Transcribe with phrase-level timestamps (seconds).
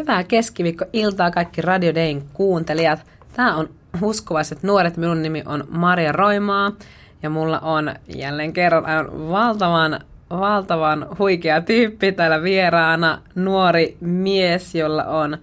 [0.00, 3.00] Hyvää keskiviikko-iltaa kaikki Radio Dayn kuuntelijat.
[3.32, 3.68] Tämä on
[4.02, 4.96] Uskovaiset nuoret.
[4.96, 6.72] Minun nimi on Maria Roimaa
[7.22, 10.00] ja mulla on jälleen kerran aivan valtavan,
[10.30, 13.22] valtavan huikea tyyppi täällä vieraana.
[13.34, 15.38] Nuori mies, jolla on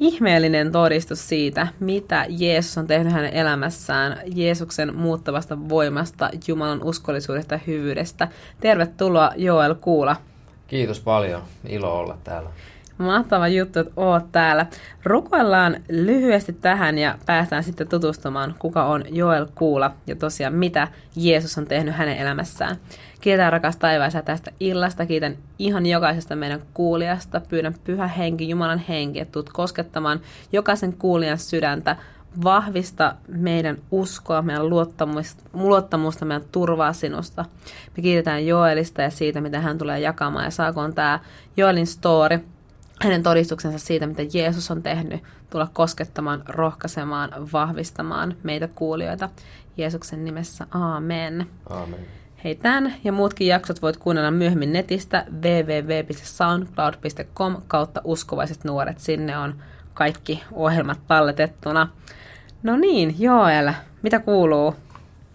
[0.00, 7.60] ihmeellinen todistus siitä, mitä Jeesus on tehnyt hänen elämässään, Jeesuksen muuttavasta voimasta, Jumalan uskollisuudesta ja
[7.66, 8.28] hyvyydestä.
[8.60, 10.16] Tervetuloa Joel Kuula.
[10.66, 11.42] Kiitos paljon.
[11.68, 12.50] Ilo olla täällä.
[12.98, 14.66] Mahtava juttu, että oot täällä.
[15.04, 21.58] Rukoillaan lyhyesti tähän ja päästään sitten tutustumaan, kuka on Joel Kuula ja tosiaan mitä Jeesus
[21.58, 22.76] on tehnyt hänen elämässään.
[23.20, 25.06] Kiitän rakas taivaisa tästä illasta.
[25.06, 27.40] Kiitän ihan jokaisesta meidän kuulijasta.
[27.48, 30.20] Pyydän pyhä henki, Jumalan henki, että tulet koskettamaan
[30.52, 31.96] jokaisen kuulijan sydäntä.
[32.44, 37.44] Vahvista meidän uskoa, meidän luottamusta, luottamusta, meidän turvaa sinusta.
[37.96, 40.44] Me kiitetään Joelista ja siitä, mitä hän tulee jakamaan.
[40.44, 41.20] Ja saakoon tämä
[41.56, 42.40] Joelin story–
[43.04, 49.30] hänen todistuksensa siitä, mitä Jeesus on tehnyt, tulla koskettamaan, rohkaisemaan, vahvistamaan meitä kuulijoita.
[49.76, 51.46] Jeesuksen nimessä, aamen.
[51.70, 52.00] Aamen.
[52.44, 58.98] Hei, tämän ja muutkin jaksot voit kuunnella myöhemmin netistä www.soundcloud.com kautta uskovaiset nuoret.
[58.98, 59.54] Sinne on
[59.94, 61.88] kaikki ohjelmat talletettuna.
[62.62, 63.72] No niin, Joel,
[64.02, 64.74] mitä kuuluu?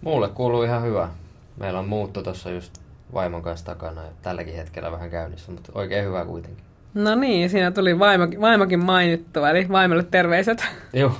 [0.00, 1.08] Mulle kuuluu ihan hyvä.
[1.56, 2.78] Meillä on muutto tuossa just
[3.14, 6.69] vaimon kanssa takana ja tälläkin hetkellä vähän käynnissä, mutta oikein hyvä kuitenkin.
[6.94, 10.66] No niin, siinä tuli vaimokin, vaimokin mainittua, eli vaimolle terveiset.
[10.92, 11.12] Joo,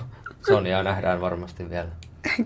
[0.49, 1.89] Sonia nähdään varmasti vielä.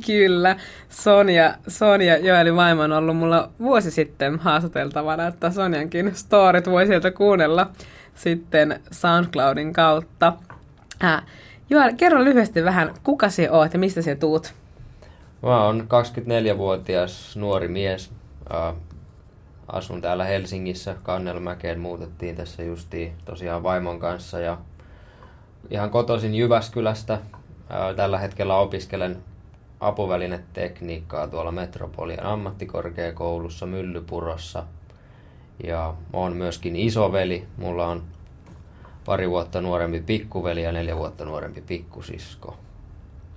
[0.07, 0.57] Kyllä,
[0.89, 7.11] Sonja, Sonja Joeli vaimo on ollut mulla vuosi sitten haastateltavana, että Sonjankin storit voi sieltä
[7.11, 7.71] kuunnella
[8.15, 10.33] sitten SoundCloudin kautta.
[11.05, 11.23] Äh,
[11.71, 14.55] Joel, kerro lyhyesti vähän, kuka sinä oot ja mistä sinä tuut?
[15.43, 18.13] Mä oon 24-vuotias nuori mies.
[18.55, 18.75] Äh,
[19.69, 24.59] asun täällä Helsingissä, Kannelmäkeen muutettiin tässä justiin tosiaan vaimon kanssa ja
[25.71, 27.19] ihan kotoisin Jyväskylästä.
[27.97, 29.17] Tällä hetkellä opiskelen
[29.81, 34.65] apuvälinetekniikkaa tuolla Metropolian ammattikorkeakoulussa Myllypurossa.
[35.65, 37.47] Ja on myöskin isoveli.
[37.57, 38.03] Mulla on
[39.05, 42.57] pari vuotta nuorempi pikkuveli ja neljä vuotta nuorempi pikkusisko.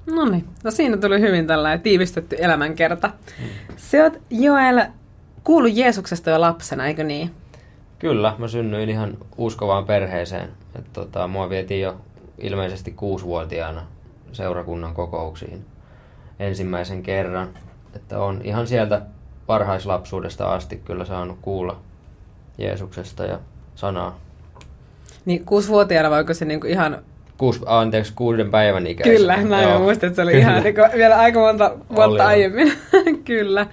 [0.06, 3.12] No niin, no siinä tuli hyvin tällainen tiivistetty elämänkerta.
[3.40, 3.50] Hmm.
[3.75, 4.81] Se oot Joel
[5.47, 7.31] kuullut Jeesuksesta jo lapsena, eikö niin?
[8.00, 10.50] Kyllä, mä synnyin ihan uskovaan perheeseen.
[10.75, 11.97] Et tota, mua vietiin jo
[12.38, 13.81] ilmeisesti kuusivuotiaana
[14.31, 15.66] seurakunnan kokouksiin
[16.40, 17.50] ensimmäisen kerran.
[17.96, 19.02] Että on ihan sieltä
[19.47, 21.80] varhaislapsuudesta asti kyllä saanut kuulla
[22.57, 23.40] Jeesuksesta ja
[23.75, 24.19] sanaa.
[25.25, 27.02] Niin kuusivuotiaana voiko se niinku ihan...
[27.38, 29.36] Kuusi, anteeksi, kuuden päivän ikäisenä.
[29.38, 30.50] Kyllä, mä muistin, että se oli kyllä.
[30.50, 32.19] ihan niinku vielä aika monta vuotta oli.
[32.19, 32.74] aiemmin.
[33.25, 33.68] kyllä,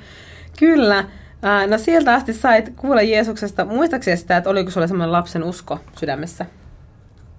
[0.59, 1.05] kyllä.
[1.44, 3.65] Ää, no sieltä asti sait kuulla Jeesuksesta.
[3.65, 6.47] Muistaakseni sitä, että oliko sulla semmoinen lapsen usko sydämessä?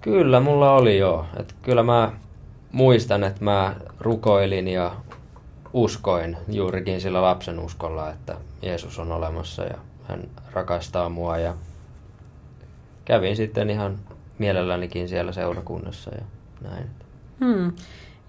[0.00, 1.26] Kyllä, mulla oli joo.
[1.40, 2.12] Et kyllä mä
[2.72, 4.92] muistan, että mä rukoilin ja
[5.72, 9.78] uskoin juurikin sillä lapsen uskolla, että Jeesus on olemassa ja
[10.08, 10.22] hän
[10.52, 11.54] rakastaa mua ja
[13.04, 13.98] kävin sitten ihan
[14.38, 16.24] mielellänikin siellä seurakunnassa ja
[16.70, 16.86] näin.
[17.40, 17.72] Hmm.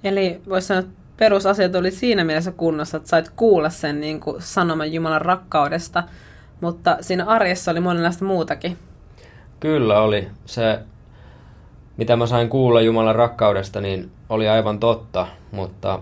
[0.03, 4.41] Eli voisi sanoa, että perusasiat oli siinä mielessä kunnossa, että sait kuulla sen niin kuin
[4.41, 6.03] sanoman Jumalan rakkaudesta,
[6.61, 8.77] mutta siinä arjessa oli monenlaista muutakin.
[9.59, 10.27] Kyllä oli.
[10.45, 10.79] Se,
[11.97, 15.99] mitä mä sain kuulla Jumalan rakkaudesta, niin oli aivan totta, mutta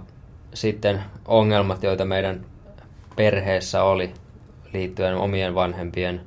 [0.54, 2.46] sitten ongelmat, joita meidän
[3.16, 4.14] perheessä oli
[4.74, 6.22] liittyen omien vanhempien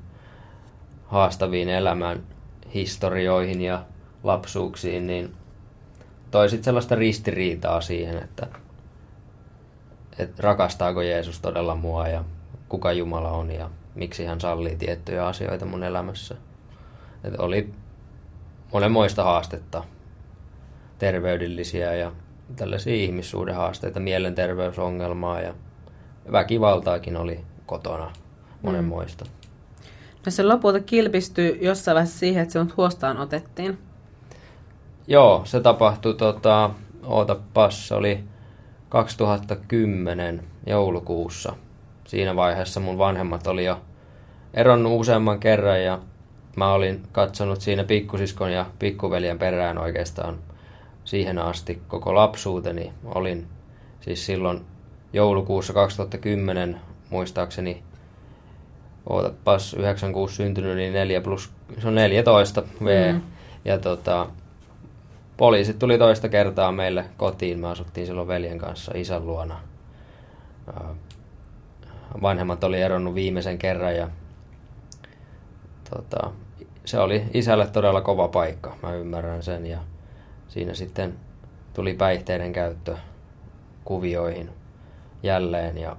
[1.06, 2.22] haastaviin elämään
[2.74, 3.84] historioihin ja
[4.24, 5.32] lapsuuksiin, niin
[6.30, 8.46] toi sitten sellaista ristiriitaa siihen, että
[10.18, 12.24] että rakastaako Jeesus todella mua ja
[12.68, 16.34] kuka Jumala on ja miksi hän sallii tiettyjä asioita mun elämässä.
[17.24, 17.74] Et oli
[18.72, 19.84] monenmoista haastetta,
[20.98, 22.12] terveydellisiä ja
[22.56, 25.54] tällaisia ihmissuuden haasteita, mielenterveysongelmaa ja
[26.32, 28.10] väkivaltaakin oli kotona
[28.62, 29.24] monenmoista.
[29.24, 29.30] Mm.
[30.26, 33.78] No se lopulta kilpistyi jossain vaiheessa siihen, että sinut huostaan otettiin.
[35.06, 36.70] Joo, se tapahtui, tota,
[37.04, 38.24] ootapas, se oli
[38.88, 41.56] 2010 joulukuussa.
[42.06, 43.80] Siinä vaiheessa mun vanhemmat oli jo
[44.54, 45.98] eronnut useamman kerran ja
[46.56, 50.38] mä olin katsonut siinä pikkusiskon ja pikkuveljen perään oikeastaan
[51.04, 52.92] siihen asti koko lapsuuteni.
[53.04, 53.46] Olin
[54.00, 54.60] siis silloin
[55.12, 56.80] joulukuussa 2010
[57.10, 57.82] muistaakseni
[59.08, 63.12] ootapas 96 syntynyt, niin 4 plus, se on 14 V.
[63.12, 63.20] Mm.
[63.64, 64.26] Ja tota,
[65.38, 67.58] poliisit tuli toista kertaa meille kotiin.
[67.58, 69.60] Me asuttiin silloin veljen kanssa isän luona.
[72.22, 74.08] Vanhemmat oli eronnut viimeisen kerran ja
[75.90, 76.30] tota,
[76.84, 79.66] se oli isälle todella kova paikka, mä ymmärrän sen.
[79.66, 79.78] Ja
[80.48, 81.14] siinä sitten
[81.74, 82.96] tuli päihteiden käyttö
[83.84, 84.50] kuvioihin
[85.22, 85.96] jälleen ja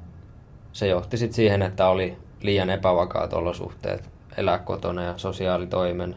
[0.71, 6.15] se johti sitten siihen, että oli liian epävakaat olosuhteet elää kotona ja sosiaalitoimen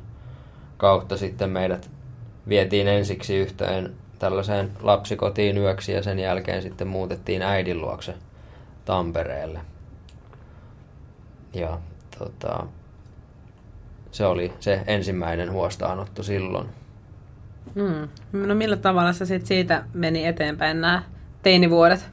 [0.76, 1.90] kautta sitten meidät
[2.48, 8.14] vietiin ensiksi yhteen tällaiseen lapsikotiin yöksi ja sen jälkeen sitten muutettiin äidin luokse
[8.84, 9.60] Tampereelle.
[11.54, 11.78] Ja
[12.18, 12.66] tota,
[14.10, 16.68] se oli se ensimmäinen huostaanotto silloin.
[17.74, 18.08] Mm.
[18.46, 21.02] No millä tavalla se sit siitä meni eteenpäin nämä
[21.42, 22.10] teinivuodet?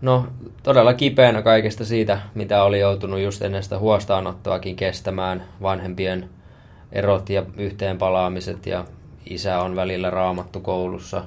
[0.00, 0.26] No
[0.62, 6.28] todella kipeänä kaikesta siitä, mitä oli joutunut just ennen sitä huostaanottoakin kestämään vanhempien
[6.92, 8.84] erot ja yhteenpalaamiset ja
[9.30, 11.24] isä on välillä raamattu koulussa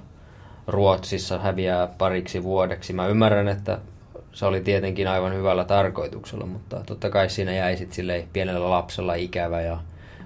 [0.67, 2.93] Ruotsissa häviää pariksi vuodeksi.
[2.93, 3.79] Mä ymmärrän, että
[4.31, 9.61] se oli tietenkin aivan hyvällä tarkoituksella, mutta totta kai siinä jäi sitten pienellä lapsella ikävä
[9.61, 9.77] ja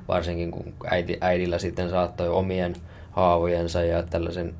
[0.07, 2.75] varsinkin kun äiti, äidillä sitten saattoi omien
[3.12, 4.54] haavojensa ja tällaisen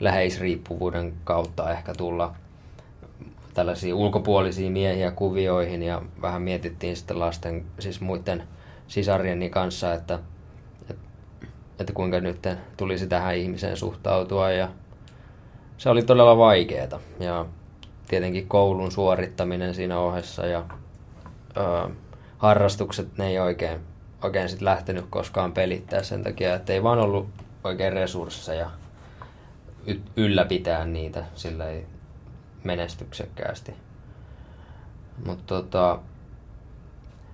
[0.00, 2.34] läheisriippuvuuden kautta ehkä tulla
[3.54, 8.42] tällaisia ulkopuolisia miehiä kuvioihin ja vähän mietittiin sitten lasten, siis muiden
[8.88, 10.18] sisarieni kanssa, että,
[10.90, 11.04] että,
[11.78, 14.68] että kuinka nyt tulisi tähän ihmiseen suhtautua ja
[15.78, 17.46] se oli todella vaikeaa ja
[18.08, 20.64] tietenkin koulun suorittaminen siinä ohessa ja
[21.56, 21.90] ö,
[22.38, 23.80] harrastukset, ne ei oikein,
[24.22, 27.28] oikein sit lähtenyt koskaan pelittää sen takia, että ei vaan ollut
[27.64, 28.70] oikein resursseja
[30.16, 31.86] ylläpitää niitä sillä ei
[32.64, 33.74] menestyksekkäästi.
[35.26, 35.98] Mutta tota,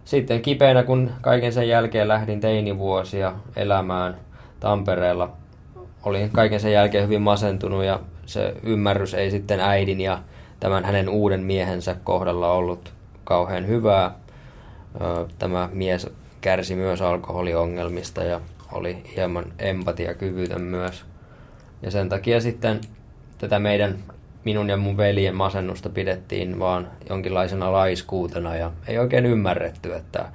[0.05, 4.17] sitten kipeänä, kun kaiken sen jälkeen lähdin teinivuosia elämään
[4.61, 5.33] Tampereella,
[6.03, 10.19] olin kaiken sen jälkeen hyvin masentunut ja se ymmärrys ei sitten äidin ja
[10.61, 12.93] tämän hänen uuden miehensä kohdalla ollut
[13.25, 14.15] kauhean hyvää.
[15.39, 16.11] Tämä mies
[16.41, 18.41] kärsi myös alkoholiongelmista ja
[18.73, 21.05] oli hieman empatiakyvytön myös.
[21.83, 22.81] Ja sen takia sitten
[23.39, 23.99] tätä meidän,
[24.45, 30.29] minun ja mun veljen masennusta pidettiin vaan jonkinlaisena laiskuutena ja ei oikein ymmärretty, että,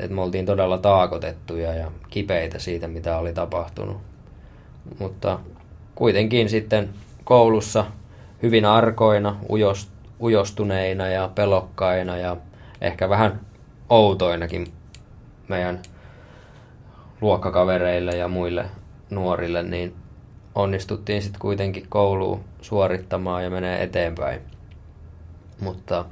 [0.00, 3.96] että me oltiin todella taakotettuja ja kipeitä siitä, mitä oli tapahtunut.
[4.98, 5.38] Mutta
[5.94, 6.88] kuitenkin sitten
[7.24, 7.84] koulussa
[8.42, 12.36] hyvin arkoina, ujost, ujostuneina ja pelokkaina ja
[12.80, 13.40] ehkä vähän
[13.88, 14.66] outoinakin
[15.48, 15.80] meidän
[17.20, 18.64] luokkakavereille ja muille
[19.10, 20.01] nuorille, niin
[20.54, 24.40] onnistuttiin sitten kuitenkin kouluun suorittamaan ja menee eteenpäin.
[25.60, 26.04] Mutta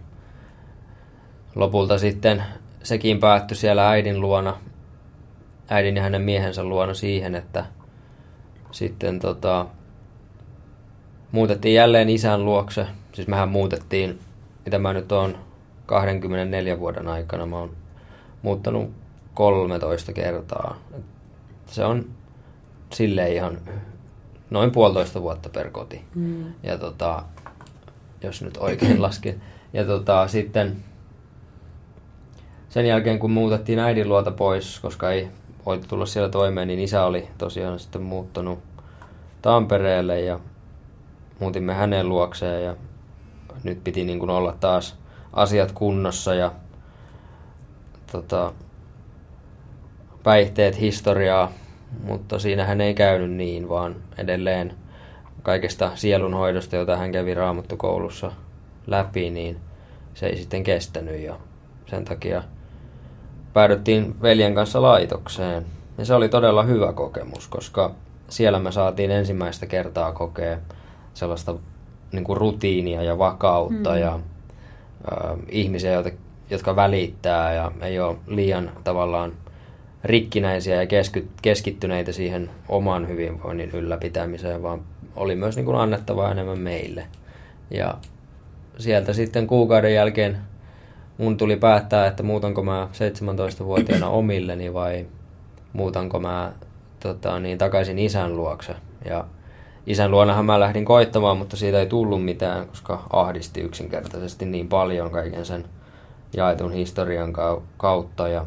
[1.54, 2.44] lopulta sitten
[2.82, 4.56] sekin päättyi siellä äidin luona,
[5.68, 7.64] äidin ja hänen miehensä luona siihen, että
[8.70, 9.66] sitten tota,
[11.32, 12.86] muutettiin jälleen isän luokse.
[13.12, 14.18] Siis mehän muutettiin,
[14.64, 15.38] mitä mä nyt on
[15.86, 17.76] 24 vuoden aikana, mä oon
[18.42, 18.90] muuttanut
[19.34, 20.76] 13 kertaa.
[21.66, 22.04] Se on
[22.92, 23.58] sille ihan
[24.50, 26.04] noin puolitoista vuotta per koti.
[26.14, 26.44] Mm.
[26.62, 27.22] Ja tota,
[28.22, 29.42] jos nyt oikein lasken.
[29.72, 30.76] Ja tota, sitten
[32.68, 35.28] sen jälkeen kun muutettiin äidin luota pois, koska ei
[35.66, 38.58] voitu tulla siellä toimeen, niin isä oli tosiaan sitten muuttanut
[39.42, 40.40] Tampereelle ja
[41.38, 42.76] muutimme hänen luokseen ja
[43.64, 44.96] nyt piti niin kuin olla taas
[45.32, 46.52] asiat kunnossa ja
[48.12, 48.52] tota,
[50.22, 51.52] päihteet historiaa,
[52.04, 54.74] mutta siinä hän ei käynyt niin, vaan edelleen
[55.42, 58.32] kaikesta sielunhoidosta, jota hän kävi raamattokoulussa
[58.86, 59.56] läpi, niin
[60.14, 61.36] se ei sitten kestänyt ja
[61.86, 62.42] sen takia
[63.52, 65.66] päädyttiin veljen kanssa laitokseen.
[65.98, 67.94] Ja se oli todella hyvä kokemus, koska
[68.28, 70.58] siellä me saatiin ensimmäistä kertaa kokea
[71.14, 71.54] sellaista
[72.12, 73.98] niin kuin rutiinia ja vakautta mm.
[73.98, 74.14] ja
[75.12, 76.12] ä, ihmisiä, jotka,
[76.50, 79.32] jotka välittää ja ei ole liian tavallaan
[80.04, 84.80] rikkinäisiä ja kesky, keskittyneitä siihen oman hyvinvoinnin ylläpitämiseen, vaan
[85.16, 87.06] oli myös niin kuin annettavaa enemmän meille.
[87.70, 87.94] Ja
[88.78, 90.38] sieltä sitten kuukauden jälkeen
[91.18, 95.06] mun tuli päättää, että muutanko mä 17-vuotiaana omilleni vai
[95.72, 96.52] muutanko mä
[97.00, 98.74] tota, niin, takaisin isän luokse.
[99.04, 99.24] Ja
[99.86, 105.10] isän luonahan mä lähdin koittamaan, mutta siitä ei tullut mitään, koska ahdisti yksinkertaisesti niin paljon
[105.10, 105.64] kaiken sen
[106.36, 107.32] jaetun historian
[107.76, 108.28] kautta.
[108.28, 108.46] Ja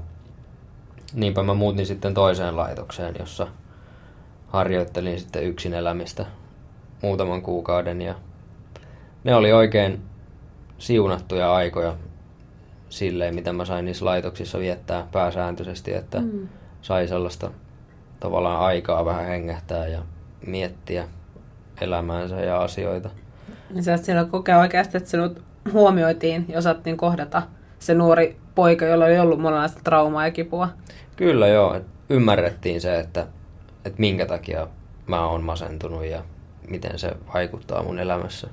[1.14, 3.48] niinpä mä muutin sitten toiseen laitokseen, jossa
[4.48, 6.26] harjoittelin sitten yksin elämistä
[7.02, 8.02] muutaman kuukauden.
[8.02, 8.16] Ja
[9.24, 10.02] ne oli oikein
[10.78, 11.96] siunattuja aikoja
[12.90, 16.48] silleen, mitä mä sain niissä laitoksissa viettää pääsääntöisesti, että mm.
[16.82, 17.52] sai sellaista
[18.20, 20.02] tavallaan aikaa vähän hengähtää ja
[20.48, 21.08] miettiä
[21.82, 23.10] elämäänsä ja asioita.
[23.70, 25.42] Niin sä siellä kokea oikeasti, että sinut
[25.74, 27.42] huomioitiin ja osattiin kohdata
[27.86, 30.70] se nuori poika, jolla oli ollut monenlaista traumaa ja kipua.
[31.16, 33.28] Kyllä joo, et ymmärrettiin se, että,
[33.86, 34.68] että minkä takia
[35.08, 36.24] mä oon masentunut ja
[36.70, 38.48] miten se vaikuttaa mun elämässä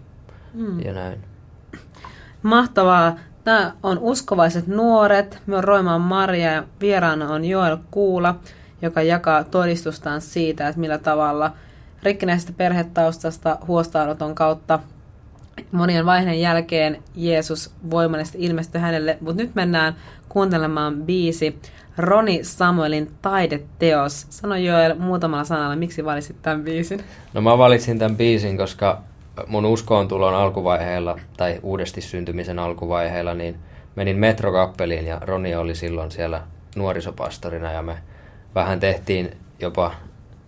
[0.55, 0.81] mm.
[0.81, 1.25] ja näin.
[2.43, 3.17] Mahtavaa.
[3.45, 5.43] Tämä on Uskovaiset nuoret.
[5.47, 8.35] Me on Roimaan Maria ja vieraana on Joel Kuula,
[8.83, 11.53] joka jakaa todistustaan siitä, että millä tavalla
[12.03, 14.79] rikkinäisestä perhetaustasta huostaanoton kautta
[15.73, 19.19] monien vaiheen jälkeen Jeesus voimallisesti ilmestyi hänelle.
[19.21, 19.97] Mutta nyt mennään
[20.29, 21.59] kuuntelemaan biisi
[21.99, 24.27] Roni Samuelin taideteos.
[24.31, 27.01] Sano Joel muutamalla sanalla, miksi valitsit tämän biisin?
[27.35, 29.03] No mä valitsin tämän biisin, koska
[29.47, 33.57] mun uskoon tulon alkuvaiheella, tai uudesti syntymisen alkuvaiheella, niin
[33.97, 36.43] menin metrokappeliin ja Roni oli silloin siellä
[36.77, 37.97] nuorisopastorina ja me
[38.55, 39.95] vähän tehtiin jopa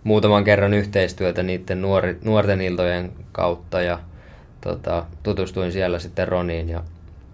[0.03, 3.99] muutaman kerran yhteistyötä niiden nuori, nuorten iltojen kautta ja
[4.63, 6.83] tota, tutustuin siellä sitten Roniin ja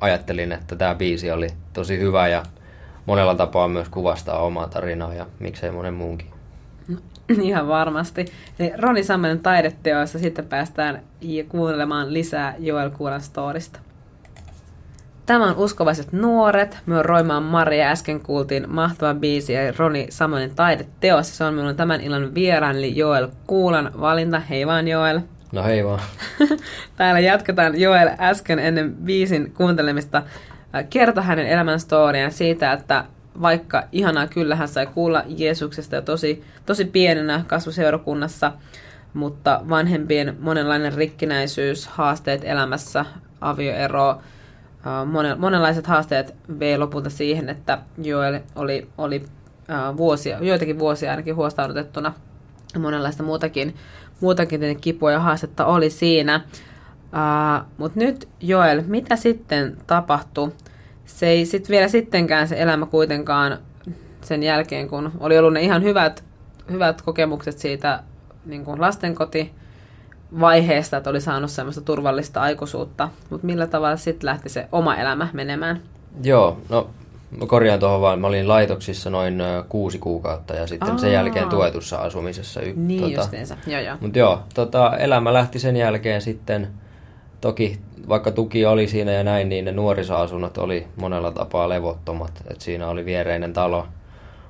[0.02, 2.44] ajattelin, että tämä biisi oli tosi hyvä ja
[3.06, 6.28] monella tapaa myös kuvastaa omaa tarinaa ja miksei monen muunkin.
[7.42, 8.26] Ihan varmasti.
[8.78, 11.02] Roni Sammelen taideteoissa sitten päästään
[11.50, 13.80] kuuntelemaan lisää Joel Kuulan storista.
[15.26, 16.78] Tämä on Uskovaiset nuoret.
[16.92, 17.90] On Roimaan Maria.
[17.90, 21.38] Äsken kuultiin mahtava biisi ja Roni Samoinen taideteos.
[21.38, 24.40] Se on minun tämän illan vieraan, eli Joel Kuulan valinta.
[24.40, 25.20] Hei vaan Joel.
[25.52, 26.02] No hei vaan.
[26.98, 30.24] Täällä jatketaan Joel äsken ennen biisin kuuntelemista.
[30.90, 33.06] Kerta hänen elämän storiaan siitä, että
[33.42, 38.52] vaikka ihanaa kyllä hän sai kuulla Jeesuksesta ja tosi, tosi pienenä kasvuseurakunnassa,
[39.14, 43.06] mutta vanhempien monenlainen rikkinäisyys, haasteet elämässä,
[43.42, 44.22] avioero,
[45.38, 49.26] monenlaiset haasteet vei lopulta siihen, että Joel oli, oli
[49.98, 52.14] vuosia, joitakin vuosia ainakin huostaanotettuna.
[52.80, 53.76] Monenlaista muutakin,
[54.22, 56.42] muutakin kipua ja haastetta oli siinä.
[57.04, 60.52] Uh, Mutta nyt Joel, mitä sitten tapahtui?
[61.06, 63.58] Se ei sit vielä sittenkään se elämä kuitenkaan
[64.22, 66.24] sen jälkeen, kun oli ollut ne ihan hyvät,
[66.72, 68.04] hyvät kokemukset siitä
[68.46, 69.52] niin kuin lastenkoti
[70.40, 73.10] vaiheesta, että oli saanut semmoista turvallista aikuisuutta.
[73.30, 75.82] Mutta millä tavalla sitten lähti se oma elämä menemään?
[76.24, 76.90] Joo, no
[77.32, 80.98] mä korjaan tuohon vaan, mä olin laitoksissa noin kuusi kuukautta ja sitten Aa.
[80.98, 82.62] sen jälkeen tuetussa asumisessa.
[82.62, 83.98] Y- niin tota, justiinsa, joo joo.
[84.02, 86.68] Mutta joo, tota, elämä lähti sen jälkeen sitten,
[87.42, 92.44] toki vaikka tuki oli siinä ja näin, niin ne nuorisoasunnot oli monella tapaa levottomat.
[92.52, 93.88] Et siinä oli viereinen talo,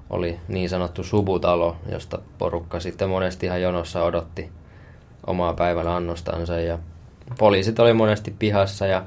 [0.09, 4.49] oli niin sanottu subutalo, josta porukka sitten monesti ihan jonossa odotti
[5.27, 6.59] omaa päivän annostansa.
[6.59, 6.79] Ja
[7.39, 9.03] poliisit oli monesti pihassa ja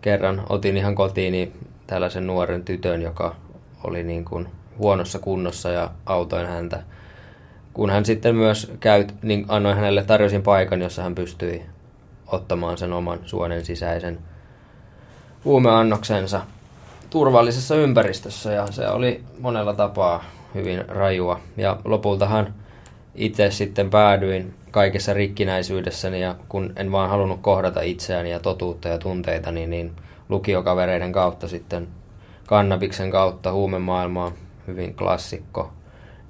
[0.00, 1.52] kerran otin ihan kotiin
[1.90, 3.36] tällaisen nuoren tytön, joka
[3.84, 6.82] oli niin kuin huonossa kunnossa ja autoin häntä.
[7.72, 11.62] Kun hän sitten myös käyt, niin annoin hänelle, tarjosin paikan, jossa hän pystyi
[12.26, 14.18] ottamaan sen oman suonen sisäisen
[15.44, 16.40] huumeannoksensa
[17.10, 21.40] turvallisessa ympäristössä ja se oli monella tapaa hyvin rajua.
[21.56, 22.54] Ja lopultahan
[23.14, 28.98] itse sitten päädyin kaikessa rikkinäisyydessäni ja kun en vaan halunnut kohdata itseäni ja totuutta ja
[28.98, 29.92] tunteita, niin, niin
[30.30, 31.88] lukiokavereiden kautta sitten
[32.46, 34.32] kannabiksen kautta huumemaailmaa,
[34.66, 35.72] hyvin klassikko.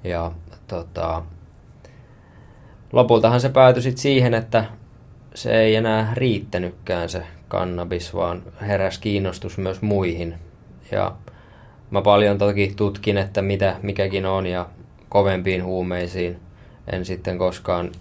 [0.03, 0.31] Ja
[0.67, 1.21] tota,
[2.93, 4.65] lopultahan se päätyi sitten siihen, että
[5.35, 10.35] se ei enää riittänytkään se kannabis, vaan heräs kiinnostus myös muihin.
[10.91, 11.15] Ja
[11.91, 14.65] mä paljon toki tutkin, että mitä mikäkin on ja
[15.09, 16.39] kovempiin huumeisiin
[16.91, 17.91] en sitten koskaan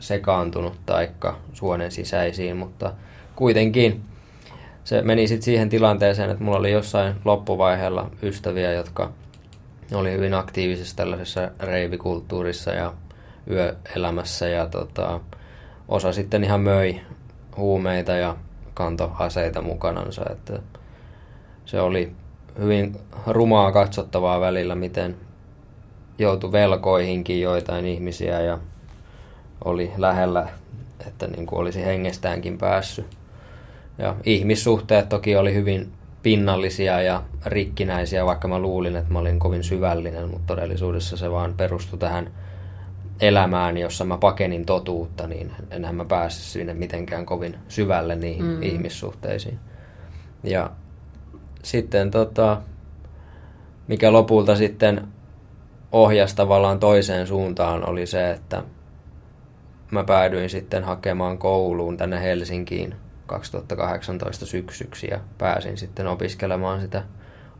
[0.00, 2.92] sekaantunut taikka suonen sisäisiin, mutta
[3.36, 4.07] kuitenkin
[4.88, 9.12] se meni sitten siihen tilanteeseen, että mulla oli jossain loppuvaiheella ystäviä, jotka
[9.94, 12.92] oli hyvin aktiivisessa tällaisessa reivikulttuurissa ja
[13.50, 15.20] yöelämässä ja tota,
[15.88, 17.00] osa sitten ihan möi
[17.56, 18.36] huumeita ja
[18.74, 20.58] kanto aseita mukanansa, että
[21.64, 22.12] se oli
[22.58, 25.16] hyvin rumaa katsottavaa välillä, miten
[26.18, 28.58] joutui velkoihinkin joitain ihmisiä ja
[29.64, 30.48] oli lähellä,
[31.06, 33.18] että niin kuin olisi hengestäänkin päässyt.
[33.98, 39.64] Ja ihmissuhteet toki oli hyvin pinnallisia ja rikkinäisiä, vaikka mä luulin, että mä olin kovin
[39.64, 42.30] syvällinen, mutta todellisuudessa se vaan perustui tähän
[43.20, 48.62] elämään, jossa mä pakenin totuutta, niin enhän mä päässyt sinne mitenkään kovin syvälle niihin mm.
[48.62, 49.58] ihmissuhteisiin.
[50.44, 50.70] Ja
[51.62, 52.60] sitten tota,
[53.88, 55.08] mikä lopulta sitten
[55.92, 58.62] ohjasi tavallaan toiseen suuntaan oli se, että
[59.90, 62.94] mä päädyin sitten hakemaan kouluun tänne Helsinkiin
[63.28, 67.02] 2018 syksyksi ja pääsin sitten opiskelemaan sitä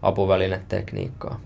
[0.03, 1.41] apuvälinetekniikkaa.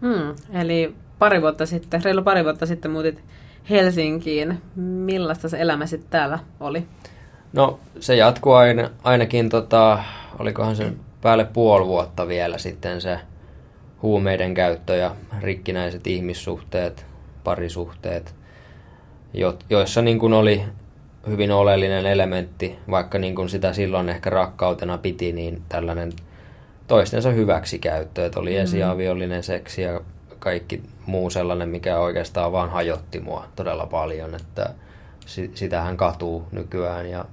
[0.00, 3.24] Hmm, eli pari vuotta sitten, reilu pari vuotta sitten muutit
[3.70, 4.62] Helsinkiin.
[4.76, 6.86] Millaista se elämä sitten täällä oli?
[7.52, 9.98] No se jatkuu aina, ainakin, tota,
[10.38, 13.18] olikohan se päälle puoli vuotta vielä sitten se
[14.02, 17.06] huumeiden käyttö ja rikkinäiset ihmissuhteet,
[17.44, 18.34] parisuhteet,
[19.70, 20.62] joissa niin kuin oli
[21.28, 26.12] hyvin oleellinen elementti, vaikka niin kuin sitä silloin ehkä rakkautena piti, niin tällainen
[26.86, 28.62] toistensa hyväksikäyttö, että oli mm.
[28.62, 30.00] esiaviollinen seksi ja
[30.38, 34.70] kaikki muu sellainen, mikä oikeastaan vaan hajotti mua todella paljon, että
[35.54, 37.24] sitähän katuu nykyään ja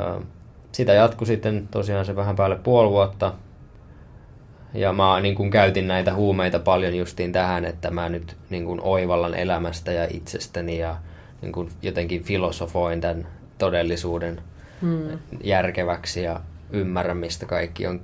[0.00, 0.20] ö,
[0.72, 3.32] sitä jatkui sitten tosiaan se vähän päälle puoli vuotta
[4.74, 8.80] ja mä niin kuin käytin näitä huumeita paljon justiin tähän, että mä nyt niin kuin
[8.82, 10.96] oivallan elämästä ja itsestäni ja
[11.44, 13.26] niin kuin jotenkin filosofoin tämän
[13.58, 14.42] todellisuuden
[14.82, 15.18] hmm.
[15.44, 16.40] järkeväksi ja
[16.72, 18.00] ymmärrän, mistä kaikki on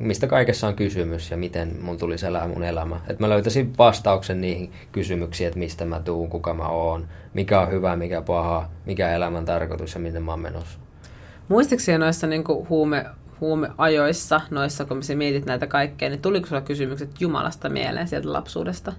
[0.00, 2.96] mistä kaikessa on kysymys ja miten mun tulisi elää mun elämä.
[2.96, 7.70] Että mä löytäisin vastauksen niihin kysymyksiin, että mistä mä tuun, kuka mä oon, mikä on
[7.70, 10.78] hyvä, mikä paha, mikä elämän tarkoitus ja minne mä oon menossa.
[11.48, 13.04] Muistitko noissa niin huume,
[13.40, 18.92] huumeajoissa, noissa kun sä mietit näitä kaikkea, niin tuliko sulla kysymykset Jumalasta mieleen sieltä lapsuudesta?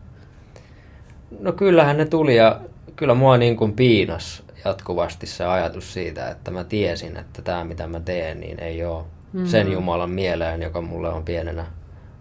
[1.40, 2.62] No kyllähän ne tuli ja
[2.96, 7.88] kyllä mua niin kuin piinas jatkuvasti se ajatus siitä, että mä tiesin, että tämä mitä
[7.88, 9.04] mä teen, niin ei ole
[9.34, 9.46] mm.
[9.46, 11.66] sen Jumalan mieleen, joka mulle on pienenä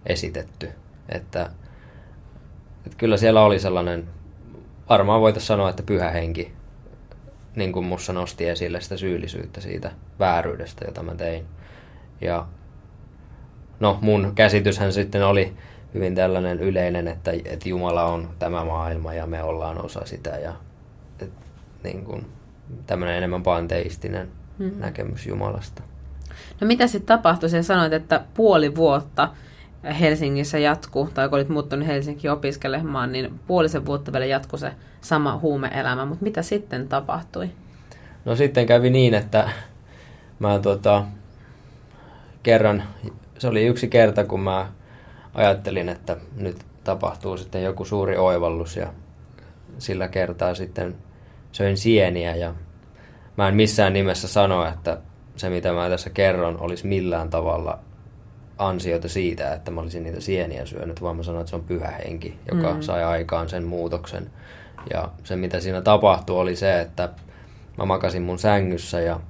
[0.07, 0.69] esitetty.
[1.09, 1.51] Että,
[2.87, 4.09] että kyllä siellä oli sellainen,
[4.89, 6.53] varmaan voitaisiin sanoa, että pyhä henki,
[7.57, 11.47] niin kuin mussa nosti esille sitä syyllisyyttä siitä vääryydestä, jota mä tein.
[12.21, 12.47] Ja
[13.81, 15.55] no mun käsityshän sitten oli
[15.99, 20.53] hyvin tällainen yleinen, että, että Jumala on tämä maailma ja me ollaan osa sitä ja
[21.21, 21.31] et,
[21.85, 22.27] niin kuin,
[22.87, 24.29] tämmöinen enemmän panteistinen
[24.59, 24.71] mm.
[24.77, 25.83] näkemys Jumalasta.
[26.61, 27.51] No mitä sitten tapahtui?
[27.51, 29.29] Sä sanoit, että puoli vuotta
[30.01, 35.39] Helsingissä jatkuu, tai kun olit muuttunut Helsinkiin opiskelemaan, niin puolisen vuotta vielä jatkui se sama
[35.39, 37.51] huumeelämä, mutta mitä sitten tapahtui?
[38.25, 39.51] No sitten kävi niin, että
[40.39, 41.05] mä tota,
[42.43, 42.83] kerran,
[43.39, 44.69] se oli yksi kerta, kun mä
[45.39, 48.93] ajattelin, että nyt tapahtuu sitten joku suuri oivallus ja
[49.79, 50.97] sillä kertaa sitten
[51.53, 52.55] söin sieniä ja
[53.37, 54.99] mä en missään nimessä sano, että
[55.37, 57.79] se mitä mä tässä kerron olisi millään tavalla
[58.59, 61.91] ansiota siitä, että mä olisin niitä sieniä syönyt, vaan mä sanoin, että se on pyhä
[61.91, 62.81] henki, joka mm.
[62.81, 64.31] sai aikaan sen muutoksen.
[64.93, 67.09] Ja se mitä siinä tapahtui oli se, että
[67.79, 69.21] mä makasin mun sängyssä ja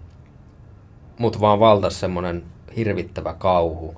[1.19, 2.43] mut vaan valtas semmonen
[2.77, 3.95] hirvittävä kauhu.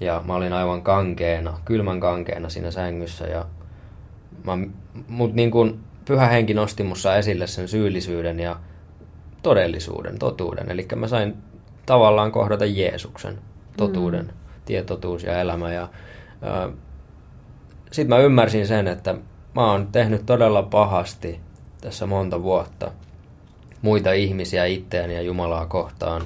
[0.00, 3.44] Ja mä olin aivan kankeena, kylmän kankeena siinä sängyssä ja
[4.44, 4.58] mä,
[5.08, 8.56] mut niin kun pyhä henki nosti mussa esille sen syyllisyyden ja
[9.42, 10.70] todellisuuden, totuuden.
[10.70, 11.36] Eli mä sain
[11.86, 13.38] tavallaan kohdata Jeesuksen
[13.76, 14.32] totuuden, mm.
[14.64, 15.72] tietotuus ja elämä.
[15.72, 16.72] Ja, äh,
[17.92, 19.14] sitten mä ymmärsin sen, että
[19.54, 21.40] mä oon tehnyt todella pahasti
[21.80, 22.90] tässä monta vuotta
[23.82, 26.22] muita ihmisiä itseäni ja Jumalaa kohtaan,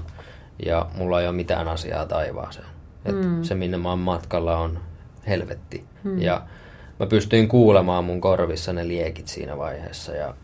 [0.66, 2.77] ja mulla ei ole mitään asiaa taivaaseen.
[3.04, 3.42] Et mm.
[3.42, 4.78] Se, minne mä oon matkalla, on
[5.26, 5.84] helvetti.
[6.04, 6.22] Mm.
[6.22, 6.42] Ja
[7.00, 10.34] mä pystyin kuulemaan mun korvissa ne liekit siinä vaiheessa, ja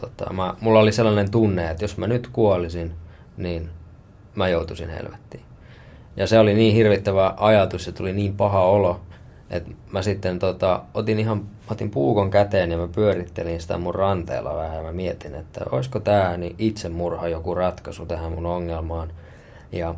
[0.00, 2.92] tota, mä, mulla oli sellainen tunne, että jos mä nyt kuolisin,
[3.36, 3.70] niin
[4.34, 5.42] mä joutuisin helvettiin.
[6.16, 9.00] Ja se oli niin hirvittävä ajatus ja tuli niin paha olo,
[9.50, 14.56] että mä sitten tota, otin ihan otin puukon käteen ja mä pyörittelin sitä mun ranteella
[14.56, 19.12] vähän ja mä mietin, että olisiko tämä niin itsemurha joku ratkaisu tähän mun ongelmaan.
[19.72, 19.94] Ja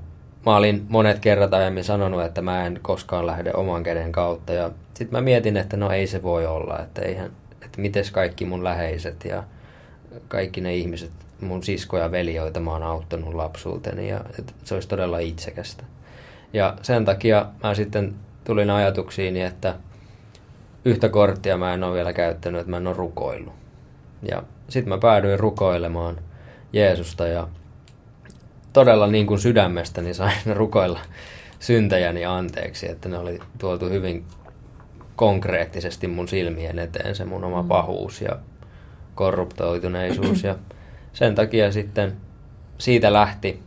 [0.46, 4.70] mä olin monet kerrat aiemmin sanonut, että mä en koskaan lähde oman käden kautta ja
[4.94, 7.30] sitten mä mietin, että no ei se voi olla, että eihän,
[7.62, 9.44] että mites kaikki mun läheiset ja
[10.28, 14.74] kaikki ne ihmiset, mun sisko ja veli, joita mä oon auttanut lapsuuteni ja että se
[14.74, 15.84] olisi todella itsekästä.
[16.52, 19.74] Ja sen takia mä sitten tulin ajatuksiin, että
[20.84, 23.54] yhtä korttia mä en ole vielä käyttänyt, että mä en ole rukoillut.
[24.30, 26.18] Ja sitten mä päädyin rukoilemaan
[26.72, 27.48] Jeesusta ja
[28.74, 31.00] todella niin kuin sydämestäni sain rukoilla
[31.60, 34.24] syntäjäni anteeksi, että ne oli tuotu hyvin
[35.16, 37.68] konkreettisesti mun silmien eteen se mun oma mm.
[37.68, 38.36] pahuus ja
[39.14, 40.56] korruptoituneisuus ja
[41.12, 42.16] sen takia sitten
[42.78, 43.62] siitä lähti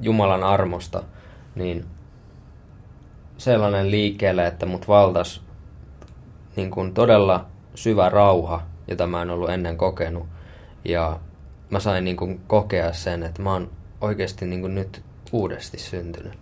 [0.00, 1.02] Jumalan armosta
[1.54, 1.84] niin
[3.38, 5.42] sellainen liikkeelle, että mut valtas
[6.56, 10.26] niin kuin todella syvä rauha, jota mä en ollut ennen kokenut.
[10.84, 11.20] Ja
[11.70, 13.70] mä sain niin kuin kokea sen, että mä oon
[14.02, 16.38] oikeasti niin kuin nyt uudesti syntynyt.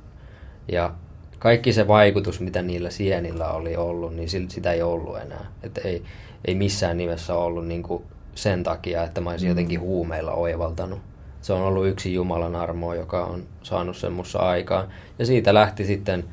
[0.73, 0.95] Ja
[1.39, 5.47] kaikki se vaikutus, mitä niillä sienillä oli ollut, niin sitä ei ollut enää.
[5.63, 6.03] Että ei,
[6.45, 9.51] ei missään nimessä ollut niin kuin sen takia, että mä olisin mm.
[9.51, 11.01] jotenkin huumeilla oivaltanut.
[11.41, 14.89] Se on ollut yksi Jumalan armo, joka on saanut sen mussa aikaan.
[15.19, 16.25] Ja siitä lähti sitten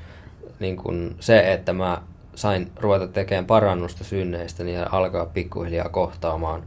[0.59, 2.01] niin kuin se, että mä
[2.35, 6.63] sain ruveta tekemään parannusta synneistä niin alkaa pikkuhiljaa kohtaamaan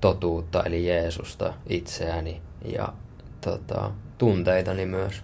[0.00, 2.88] totuutta, eli Jeesusta itseäni ja
[3.50, 5.22] tota, tunteitani myös.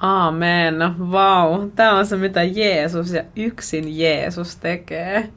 [0.00, 0.74] Amen.
[0.98, 1.58] Vau.
[1.58, 1.70] Wow.
[1.76, 5.28] Tämä on se, mitä Jeesus ja yksin Jeesus tekee.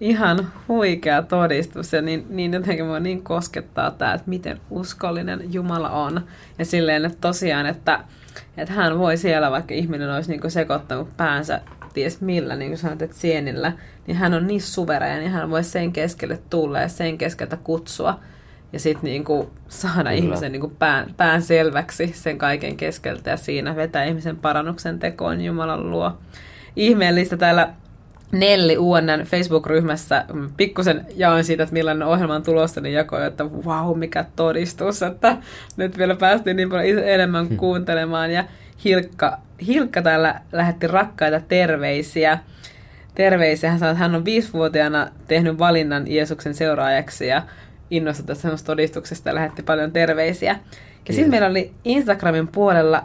[0.00, 5.90] Ihan huikea todistus ja niin, niin jotenkin voi niin koskettaa tämä, että miten uskollinen Jumala
[5.90, 6.26] on.
[6.58, 8.04] Ja silleen, että tosiaan, että,
[8.56, 11.60] että hän voi siellä, vaikka ihminen olisi niin sekoittanut päänsä
[11.94, 13.72] ties millä, niin kuin sanot, että sienillä,
[14.06, 18.20] niin hän on niin suvereeni, hän voi sen keskelle tulla ja sen keskeltä kutsua
[18.72, 20.10] ja sitten niinku saada Kyllä.
[20.10, 25.90] ihmisen niinku pään, pään selväksi sen kaiken keskeltä ja siinä vetää ihmisen parannuksen tekoon Jumalan
[25.90, 26.18] luo.
[26.76, 27.74] Ihmeellistä täällä
[28.32, 30.24] Nelli UNN Facebook-ryhmässä
[30.56, 35.36] pikkusen jaoin siitä, että millainen ohjelma on tulossa, niin jakoi, että wow, mikä todistus, että
[35.76, 37.56] nyt vielä päästiin niin paljon enemmän hmm.
[37.56, 38.30] kuuntelemaan.
[38.30, 38.44] Ja
[38.84, 42.38] Hilkka, Hilkka täällä lähetti rakkaita terveisiä.
[43.14, 43.70] Terveisiä.
[43.70, 47.42] Hän sanoi, että hän on viisivuotiaana tehnyt valinnan Jeesuksen seuraajaksi ja
[47.90, 50.58] innostui tästä todistuksesta ja lähetti paljon terveisiä.
[51.08, 53.04] Ja sitten meillä oli Instagramin puolella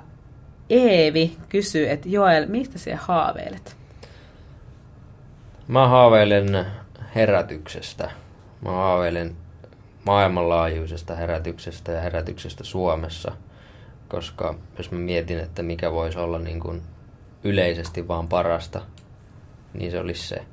[0.70, 3.76] Eevi kysyy, että Joel, mistä sinä haaveilet?
[5.68, 6.66] Mä haaveilen
[7.16, 8.12] herätyksestä.
[8.62, 9.36] Mä haaveilen
[10.06, 13.32] maailmanlaajuisesta herätyksestä ja herätyksestä Suomessa,
[14.08, 16.82] koska jos mä mietin, että mikä voisi olla niin kuin
[17.44, 18.82] yleisesti vaan parasta,
[19.74, 20.46] niin se olisi se.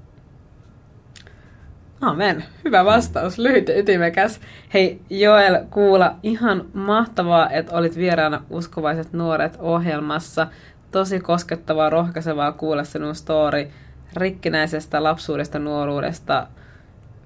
[2.02, 2.44] Amen.
[2.64, 4.40] Hyvä vastaus, lyhyt ja ytimekäs.
[4.74, 10.46] Hei Joel Kuula, ihan mahtavaa, että olit vieraana Uskovaiset nuoret ohjelmassa.
[10.90, 13.68] Tosi koskettavaa, rohkaisevaa kuulla sinun story
[14.16, 16.46] rikkinäisestä lapsuudesta, nuoruudesta,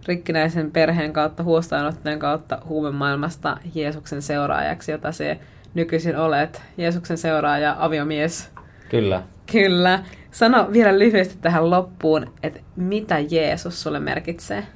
[0.07, 5.39] rikkinäisen perheen kautta, huostaanottojen kautta, huumemaailmasta Jeesuksen seuraajaksi, jota se
[5.75, 6.63] nykyisin olet.
[6.77, 8.51] Jeesuksen seuraaja, aviomies.
[8.89, 9.23] Kyllä.
[9.53, 10.05] Kyllä.
[10.37, 14.67] Sano vielä lyhyesti tähän loppuun, että mitä Jeesus sulle merkitsee?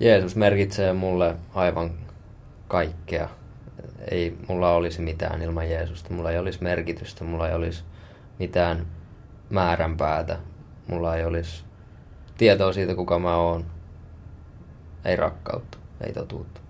[0.00, 1.90] Jeesus merkitsee mulle aivan
[2.68, 3.28] kaikkea.
[4.10, 6.14] Ei mulla olisi mitään ilman Jeesusta.
[6.14, 7.84] Mulla ei olisi merkitystä, mulla ei olisi
[8.38, 8.86] mitään
[9.50, 10.38] määränpäätä.
[10.86, 11.64] Mulla ei olisi
[12.38, 13.66] tietoa siitä, kuka mä oon.
[15.04, 16.60] Ei rakkautta, ei totuutta.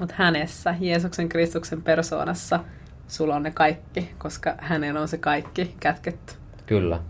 [0.00, 2.60] Mutta hänessä, Jeesuksen Kristuksen persoonassa,
[3.08, 6.34] sulla on ne kaikki, koska hänen on se kaikki kätketty.
[6.68, 7.00] Kyllä.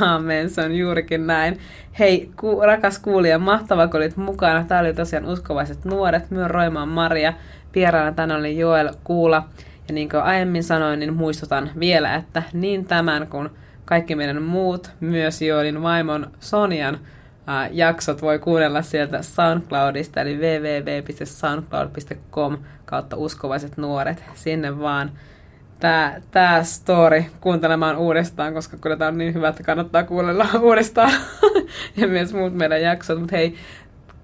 [0.00, 1.58] Amen, se on juurikin näin.
[1.98, 4.64] Hei, ku, rakas kuulija, mahtavaa kun olit mukana.
[4.64, 7.32] Tämä oli tosiaan uskovaiset nuoret, myös Roimaan Maria.
[7.74, 9.48] Vieraana tänään oli Joel Kuula.
[9.88, 13.48] Ja niin kuin aiemmin sanoin, niin muistutan vielä, että niin tämän kuin
[13.84, 16.98] kaikki meidän muut, myös Joelin vaimon Sonian
[17.46, 24.24] ää, jaksot voi kuunnella sieltä SoundCloudista, eli www.soundcloud.com kautta uskovaiset nuoret.
[24.34, 25.10] Sinne vaan
[25.80, 31.12] tämä, tämä story kuuntelemaan uudestaan, koska kyllä tämä on niin hyvä, että kannattaa kuunnella uudestaan.
[31.96, 33.20] ja myös muut meidän jaksot.
[33.20, 33.54] Mutta hei,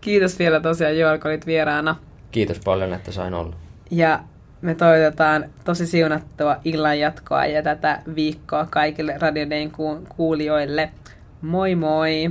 [0.00, 1.96] kiitos vielä tosiaan Joel, kun olit vieraana.
[2.30, 3.56] Kiitos paljon, että sain olla.
[3.90, 4.20] Ja
[4.60, 9.46] me toivotetaan tosi siunattua illan jatkoa ja tätä viikkoa kaikille Radio
[10.16, 10.90] kuulijoille.
[11.42, 12.30] Moi moi!